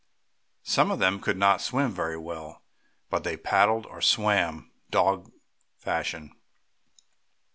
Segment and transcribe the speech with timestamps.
[0.63, 2.63] Some of them could not swim very well,
[3.11, 5.31] but they paddled, or swam "dog
[5.77, 6.31] fashion."